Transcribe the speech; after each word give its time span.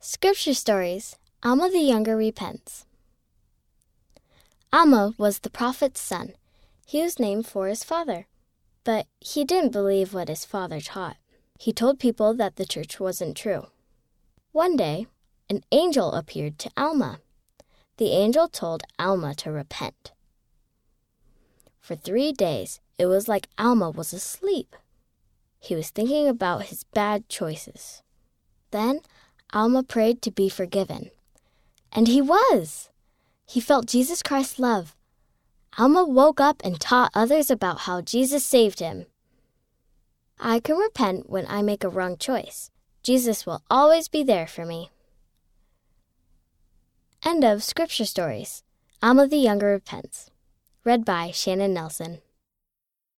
Scripture 0.00 0.54
Stories 0.54 1.16
Alma 1.42 1.68
the 1.70 1.80
Younger 1.80 2.16
Repents. 2.16 2.86
Alma 4.72 5.12
was 5.18 5.40
the 5.40 5.50
prophet's 5.50 6.00
son. 6.00 6.34
He 6.86 7.02
was 7.02 7.18
named 7.18 7.48
for 7.48 7.66
his 7.66 7.82
father, 7.82 8.28
but 8.84 9.08
he 9.18 9.44
didn't 9.44 9.72
believe 9.72 10.14
what 10.14 10.28
his 10.28 10.44
father 10.44 10.80
taught. 10.80 11.16
He 11.58 11.72
told 11.72 11.98
people 11.98 12.32
that 12.34 12.54
the 12.54 12.64
church 12.64 13.00
wasn't 13.00 13.36
true. 13.36 13.66
One 14.52 14.76
day, 14.76 15.08
an 15.50 15.64
angel 15.72 16.12
appeared 16.12 16.60
to 16.60 16.70
Alma. 16.76 17.18
The 17.96 18.12
angel 18.12 18.46
told 18.46 18.84
Alma 19.00 19.34
to 19.34 19.50
repent. 19.50 20.12
For 21.80 21.96
three 21.96 22.30
days, 22.30 22.78
it 22.98 23.06
was 23.06 23.26
like 23.26 23.48
Alma 23.58 23.90
was 23.90 24.12
asleep. 24.12 24.76
He 25.58 25.74
was 25.74 25.90
thinking 25.90 26.28
about 26.28 26.66
his 26.66 26.84
bad 26.84 27.28
choices. 27.28 28.04
Then 28.70 29.00
Alma 29.52 29.82
prayed 29.82 30.20
to 30.22 30.30
be 30.30 30.48
forgiven. 30.48 31.10
And 31.92 32.06
he 32.06 32.20
was! 32.20 32.90
He 33.46 33.60
felt 33.60 33.86
Jesus 33.86 34.22
Christ's 34.22 34.58
love. 34.58 34.94
Alma 35.78 36.04
woke 36.04 36.40
up 36.40 36.60
and 36.64 36.80
taught 36.80 37.10
others 37.14 37.50
about 37.50 37.80
how 37.80 38.00
Jesus 38.00 38.44
saved 38.44 38.80
him. 38.80 39.06
I 40.38 40.60
can 40.60 40.76
repent 40.76 41.30
when 41.30 41.46
I 41.48 41.62
make 41.62 41.82
a 41.82 41.88
wrong 41.88 42.16
choice. 42.16 42.70
Jesus 43.02 43.46
will 43.46 43.62
always 43.70 44.08
be 44.08 44.22
there 44.22 44.46
for 44.46 44.64
me. 44.64 44.90
End 47.24 47.42
of 47.42 47.64
Scripture 47.64 48.04
Stories. 48.04 48.62
Alma 49.02 49.26
the 49.26 49.36
Younger 49.36 49.68
Repents. 49.68 50.30
Read 50.84 51.04
by 51.04 51.30
Shannon 51.30 51.72
Nelson. 51.72 52.18